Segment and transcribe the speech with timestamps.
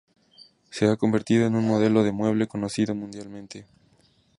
[0.71, 3.67] Se ha convertido en un modelo de mueble conocido mundialmente.